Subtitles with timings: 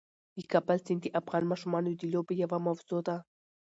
[0.37, 3.17] د کابل سیند د افغان ماشومانو د لوبو یوه موضوع ده.